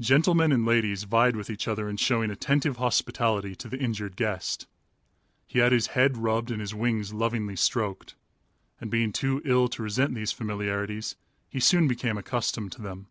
Gentlemen 0.00 0.50
and 0.50 0.66
ladies 0.66 1.04
vied 1.04 1.36
with 1.36 1.48
each 1.48 1.68
other 1.68 1.88
in 1.88 1.96
showing 1.96 2.32
attentive 2.32 2.78
hospitality 2.78 3.54
to 3.54 3.68
the 3.68 3.78
injured 3.78 4.16
guest. 4.16 4.66
He 5.46 5.60
had 5.60 5.70
his 5.70 5.86
head 5.94 6.16
rubbed 6.16 6.50
and 6.50 6.60
his 6.60 6.74
wings 6.74 7.12
lovingly 7.14 7.54
stroked, 7.54 8.16
and 8.80 8.90
being 8.90 9.12
too 9.12 9.40
ill 9.44 9.68
to 9.68 9.84
resent 9.84 10.16
these 10.16 10.32
familiarities, 10.32 11.14
he 11.48 11.60
soon 11.60 11.86
became 11.86 12.18
accustomed 12.18 12.72
to 12.72 12.82
them. 12.82 13.06